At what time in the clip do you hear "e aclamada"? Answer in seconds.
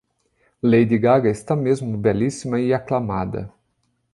2.59-3.53